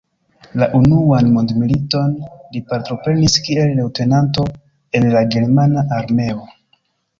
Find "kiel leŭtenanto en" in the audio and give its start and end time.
3.49-5.09